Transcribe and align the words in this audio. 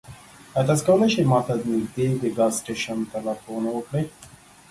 ایا 0.55 0.67
تاسو 0.67 0.83
کولی 0.87 1.07
شئ 1.13 1.23
ما 1.31 1.39
ته 1.45 1.53
نږدې 1.71 2.07
د 2.21 2.23
ګاز 2.37 2.53
سټیشن 2.59 2.99
ته 3.09 3.17
لارښوونه 3.25 3.69
وکړئ؟ 3.73 4.03